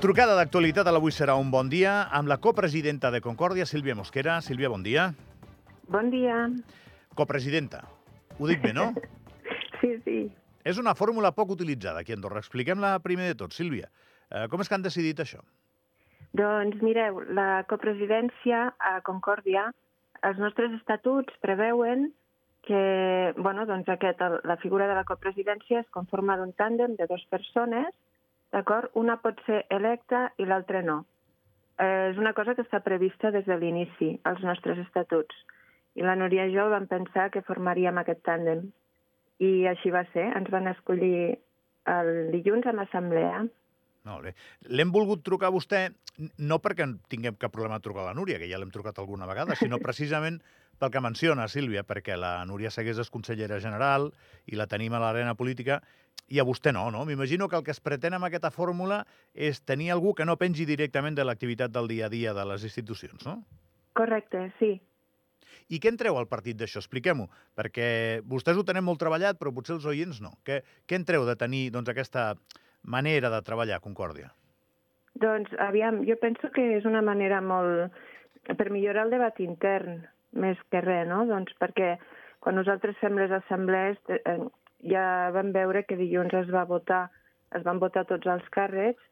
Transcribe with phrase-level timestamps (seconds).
[0.00, 4.38] Trucada d'actualitat a l'avui serà un bon dia amb la copresidenta de Concòrdia, Sílvia Mosquera.
[4.40, 5.10] Sílvia, bon dia.
[5.92, 6.38] Bon dia.
[7.18, 7.82] Copresidenta.
[8.38, 8.94] Ho dic bé, no?
[9.80, 10.16] Sí, sí.
[10.64, 12.40] És una fórmula poc utilitzada aquí a Andorra.
[12.40, 13.88] Expliquem-la primer de tot, Sílvia.
[14.28, 15.40] Eh, com és que han decidit això?
[16.36, 19.70] Doncs mireu, la copresidència a Concòrdia,
[20.24, 22.10] els nostres estatuts preveuen
[22.64, 27.24] que bueno, doncs aquest, la figura de la copresidència es conforma d'un tàndem de dues
[27.32, 27.92] persones,
[28.54, 28.90] d'acord?
[28.98, 31.04] Una pot ser electa i l'altra no.
[31.80, 35.36] Eh, és una cosa que està prevista des de l'inici, als nostres estatuts.
[35.98, 38.68] I la Núria i jo vam pensar que formaríem aquest tàndem.
[39.40, 40.28] I així va ser.
[40.36, 41.38] Ens van escollir
[41.90, 43.46] el dilluns a l'assemblea.
[44.08, 44.34] Molt bé.
[44.68, 45.88] L'hem volgut trucar a vostè
[46.38, 49.28] no perquè tinguem cap problema a trucar a la Núria, que ja l'hem trucat alguna
[49.28, 50.40] vegada, sinó precisament
[50.80, 54.10] pel que menciona Sílvia, perquè la Núria Segués és consellera general
[54.48, 55.80] i la tenim a l'arena política
[56.30, 57.04] i a vostè no, no?
[57.04, 59.02] M'imagino que el que es pretén amb aquesta fórmula
[59.34, 62.64] és tenir algú que no pengi directament de l'activitat del dia a dia de les
[62.64, 63.40] institucions, no?
[63.98, 64.78] Correcte, sí.
[65.70, 66.80] I què en treu el partit d'això?
[66.82, 67.28] Expliquem-ho,
[67.58, 67.88] perquè
[68.26, 70.32] vostès ho tenen molt treballat, però potser els oients no.
[70.46, 72.32] Què, què en treu de tenir doncs, aquesta
[72.82, 74.32] manera de treballar Concòrdia?
[75.20, 77.98] Doncs, aviam, jo penso que és una manera molt...
[78.56, 80.00] per millorar el debat intern,
[80.32, 81.24] més que res, no?
[81.28, 81.96] Doncs perquè
[82.40, 84.38] quan nosaltres fem les assemblees eh,
[84.90, 87.08] ja vam veure que dilluns es va votar,
[87.56, 89.02] es van votar tots els càrrecs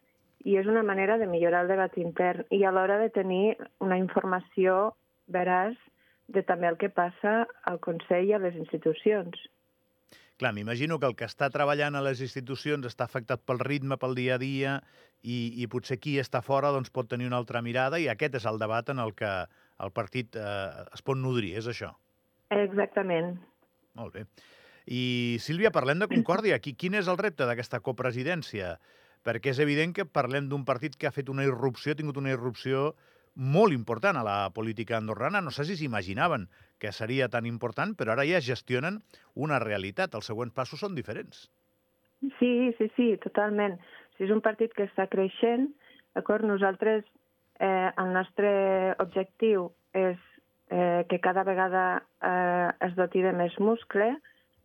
[0.46, 3.98] i és una manera de millorar el debat intern i a l'hora de tenir una
[3.98, 4.94] informació
[5.26, 5.76] veraç
[6.28, 9.36] de també el que passa al Consell i a les institucions.
[10.38, 14.14] Clar, m'imagino que el que està treballant a les institucions està afectat pel ritme, pel
[14.14, 14.76] dia a dia,
[15.22, 18.46] i, i potser qui està fora doncs, pot tenir una altra mirada, i aquest és
[18.46, 19.32] el debat en el que
[19.84, 21.92] el partit eh, es pot nodrir, és això?
[22.54, 23.36] Exactament.
[23.98, 24.24] Molt bé.
[24.88, 26.56] I, Sílvia, parlem de Concòrdia.
[26.64, 28.78] Quin és el repte d'aquesta copresidència?
[29.26, 32.32] Perquè és evident que parlem d'un partit que ha fet una irrupció, ha tingut una
[32.32, 32.94] irrupció
[33.38, 35.42] molt important a la política andorrana.
[35.44, 36.48] No sé si s'imaginaven
[36.80, 39.02] que seria tan important, però ara ja gestionen
[39.34, 40.14] una realitat.
[40.14, 41.46] Els següents passos són diferents.
[42.38, 43.76] Sí, sí, sí, totalment.
[44.16, 45.68] Si és un partit que està creixent,
[46.16, 46.46] d'acord?
[46.48, 47.04] Nosaltres,
[47.58, 48.50] eh, el nostre
[49.02, 50.18] objectiu és
[50.70, 54.14] eh, que cada vegada eh, es doti de més muscle,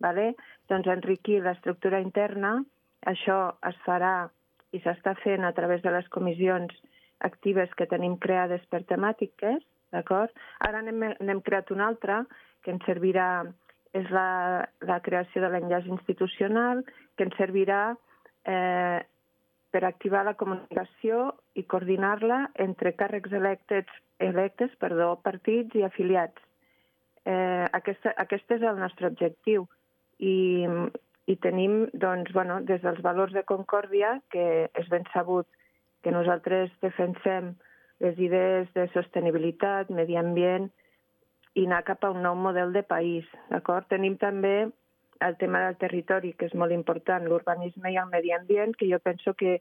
[0.00, 0.34] vale?
[0.70, 2.56] doncs enriquir l'estructura interna.
[3.04, 4.30] Això es farà
[4.72, 6.72] i s'està fent a través de les comissions
[7.24, 9.60] actives que tenim creades per temàtiques,
[9.94, 10.32] d'acord?
[10.66, 12.24] Ara n'hem creat una altra
[12.64, 13.44] que ens servirà,
[13.94, 16.82] és la, la creació de l'enllaç institucional,
[17.14, 17.94] que ens servirà
[18.48, 19.00] eh,
[19.74, 23.88] per activar la comunicació i coordinar-la entre càrrecs electes,
[24.22, 26.38] electes perdó, partits i afiliats.
[27.26, 29.64] Eh, aquesta, aquest és el nostre objectiu
[30.22, 30.62] i,
[31.26, 35.48] i tenim doncs, bueno, des dels valors de concòrdia, que és ben sabut
[36.06, 37.56] que nosaltres defensem
[38.04, 40.70] les idees de sostenibilitat, medi ambient
[41.58, 43.26] i anar cap a un nou model de país.
[43.90, 44.68] Tenim també
[45.20, 48.98] el tema del territori, que és molt important, l'urbanisme i el medi ambient, que jo
[49.02, 49.60] penso que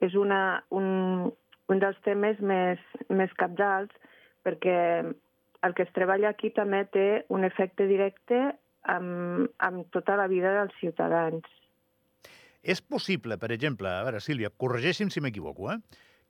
[0.00, 1.30] és una, un,
[1.68, 3.92] un dels temes més, més capdals,
[4.44, 4.76] perquè
[5.62, 8.40] el que es treballa aquí també té un efecte directe
[8.88, 11.44] amb, amb tota la vida dels ciutadans.
[12.60, 15.78] És possible, per exemple, a veure, Sílvia, corregeixi'm si m'equivoco, eh?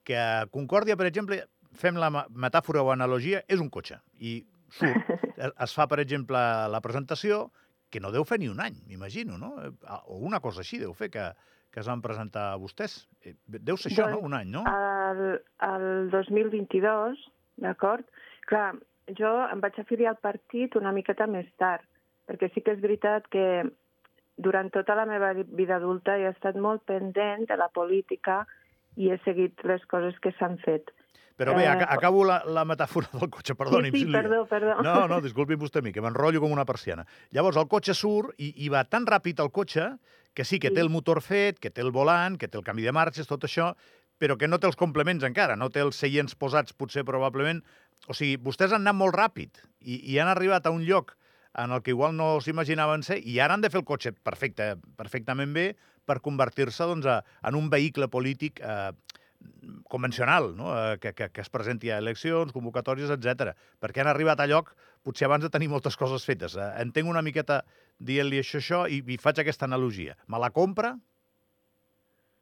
[0.07, 1.41] que a Concòrdia, per exemple,
[1.77, 3.99] fem la metàfora o analogia, és un cotxe.
[4.19, 5.11] I surt,
[5.65, 6.39] es fa, per exemple,
[6.71, 7.49] la presentació,
[7.91, 9.51] que no deu fer ni un any, m'imagino, no?
[10.07, 11.25] O una cosa així deu fer, que,
[11.71, 13.01] que es van presentar a vostès.
[13.21, 14.27] Eh, deu ser això, doncs, no?
[14.29, 14.63] Un any, no?
[14.71, 15.21] El,
[15.67, 17.27] el 2022,
[17.65, 18.07] d'acord?
[18.49, 18.71] Clar,
[19.17, 21.85] jo em vaig afiliar al partit una miqueta més tard,
[22.29, 23.45] perquè sí que és veritat que
[24.41, 28.41] durant tota la meva vida adulta he estat molt pendent de la política
[28.97, 30.91] i he seguit les coses que s'han fet.
[31.41, 33.95] Però bé, eh, acabo la, la metàfora del cotxe, perdoni'm.
[33.95, 34.75] Sí, sí, perdó, perdó.
[34.85, 37.07] No, no, disculpi vostè a mi, que m'enrotllo com una persiana.
[37.33, 39.87] Llavors, el cotxe surt i, i va tan ràpid el cotxe
[40.37, 40.75] que sí, que sí.
[40.75, 43.47] té el motor fet, que té el volant, que té el canvi de marxes, tot
[43.47, 43.71] això,
[44.21, 47.63] però que no té els complements encara, no té els seients posats, potser, probablement.
[48.07, 51.15] O sigui, vostès han anat molt ràpid i, i han arribat a un lloc
[51.57, 54.75] en el que igual no s'imaginaven ser, i ara han de fer el cotxe perfecte,
[54.97, 55.71] perfectament bé
[56.05, 58.91] per convertir-se doncs, en un vehicle polític eh,
[59.89, 60.71] convencional, no?
[60.77, 63.53] eh, que, que, que es presenti a eleccions, convocatòries, etc.
[63.81, 64.73] Perquè han arribat a lloc
[65.05, 66.55] potser abans de tenir moltes coses fetes.
[66.57, 67.61] Eh, entenc una miqueta
[67.99, 70.17] dient-li això, això, i, i faig aquesta analogia.
[70.27, 70.95] Me la compra?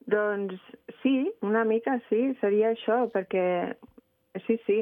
[0.09, 0.57] Doncs
[1.03, 3.45] sí, una mica sí, seria això, perquè
[4.45, 4.79] sí, sí,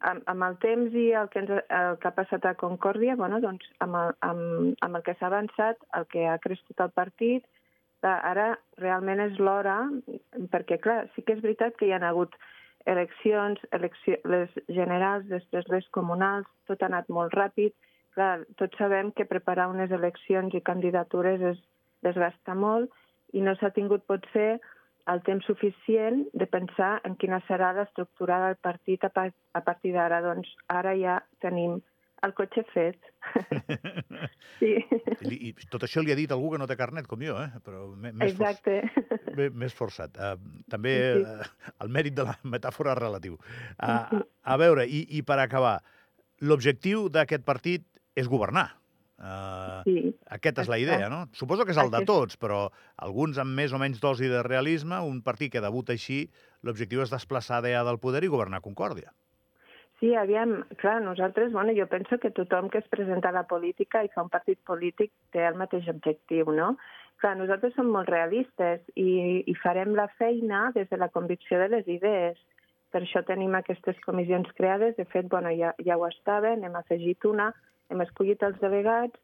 [0.00, 3.40] amb, amb el temps i el que, ens, el que ha passat a Concòrdia, bueno,
[3.44, 7.46] doncs, amb, el, amb, amb el que s'ha avançat, el que ha crescut el partit,
[8.02, 8.46] Clar, ara
[8.78, 9.80] realment és l'hora,
[10.52, 12.36] perquè clar, sí que és veritat que hi ha hagut
[12.86, 17.74] eleccions, elecció, les generals, després les comunals, tot ha anat molt ràpid.
[18.14, 21.60] Clar, tots sabem que preparar unes eleccions i candidatures es
[22.06, 22.94] desgasta molt
[23.34, 24.56] i no s'ha tingut potser
[25.12, 29.94] el temps suficient de pensar en quina serà l'estructura del partit a, pa a partir
[29.94, 30.20] d'ara.
[30.24, 31.78] Doncs ara ja tenim
[32.26, 33.10] el cotxe fet.
[34.58, 34.72] sí.
[35.22, 37.60] I, I tot això li ha dit algú que no té carnet, com jo, eh?
[37.64, 38.80] però més, Exacte.
[39.28, 40.18] For, més forçat.
[40.18, 41.22] Uh, també sí.
[41.22, 43.38] uh, el mèrit de la metàfora relatiu.
[43.76, 45.78] Uh, a veure, i, i per acabar,
[46.42, 47.86] l'objectiu d'aquest partit
[48.18, 48.68] és governar.
[49.18, 49.96] Uh, sí.
[50.30, 51.24] Aquesta és la idea, no?
[51.34, 52.68] Suposo que és el de tots, però
[53.02, 56.24] alguns amb més o menys dosi de realisme, un partit que debuta així,
[56.66, 59.10] l'objectiu és desplaçar DEA del poder i governar Concòrdia.
[59.98, 64.04] Sí, aviam, clar, nosaltres, bueno, jo penso que tothom que es presenta a la política
[64.04, 66.76] i fa un partit polític té el mateix objectiu, no?
[67.18, 71.66] Clar, nosaltres som molt realistes i, i farem la feina des de la convicció de
[71.72, 72.38] les idees.
[72.94, 74.94] Per això tenim aquestes comissions creades.
[74.96, 77.50] De fet, bueno, ja, ja ho estaven, hem afegit una,
[77.90, 79.18] hem escollit els delegats,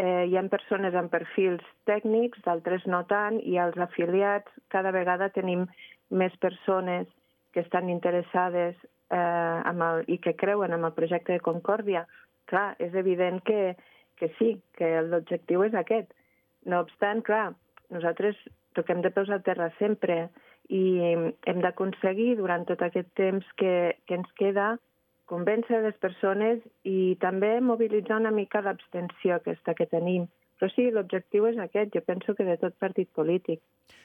[0.00, 5.28] eh, hi ha persones amb perfils tècnics, d'altres no tant, i els afiliats, cada vegada
[5.36, 5.68] tenim
[6.08, 7.12] més persones
[7.52, 8.80] que estan interessades
[9.10, 12.06] eh, amb el, i que creuen en el projecte de Concòrdia,
[12.50, 13.74] clar, és evident que,
[14.20, 16.12] que sí, que l'objectiu és aquest.
[16.68, 17.52] No obstant, clar,
[17.92, 18.38] nosaltres
[18.74, 20.28] toquem de peus a terra sempre
[20.72, 24.74] i hem d'aconseguir durant tot aquest temps que, que ens queda
[25.28, 30.26] convèncer les persones i també mobilitzar una mica l'abstenció aquesta que tenim.
[30.60, 33.60] Però sí, l'objectiu és aquest, jo penso que de tot partit polític.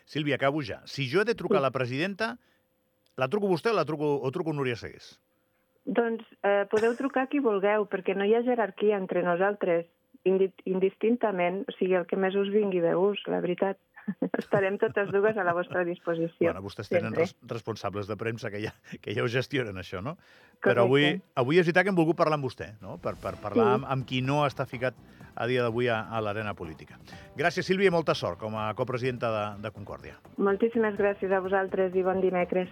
[0.09, 0.81] Sílvia, acabo ja.
[0.89, 1.61] Si jo he de trucar sí.
[1.61, 2.29] a la presidenta,
[3.19, 5.17] la truco vostè o la truco, o truco Núria Segués?
[5.89, 9.87] Doncs eh, podeu trucar qui vulgueu, perquè no hi ha jerarquia entre nosaltres,
[10.23, 13.79] indistintament, o sigui, el que més us vingui de ús, la veritat.
[14.41, 16.47] Estarem totes dues a la vostra disposició.
[16.49, 18.73] Bueno, vostès tenen res responsables de premsa que ja,
[19.03, 20.15] que ja ho gestionen, això, no?
[20.17, 20.65] Correcte.
[20.65, 22.97] Però avui, avui és veritat que hem volgut parlar amb vostè, no?
[23.03, 23.75] Per, per parlar sí.
[23.77, 24.97] amb, amb qui no està ficat
[25.39, 26.97] a dia d'avui a, a l'arena política.
[27.37, 30.17] Gràcies, Sílvia, i molta sort com a copresidenta de, de Concòrdia.
[30.41, 32.71] Moltíssimes gràcies a vosaltres i bon dimecres.